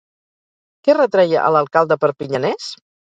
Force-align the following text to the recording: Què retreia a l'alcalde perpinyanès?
Què 0.87 0.95
retreia 0.97 1.39
a 1.41 1.51
l'alcalde 1.57 1.99
perpinyanès? 2.07 2.71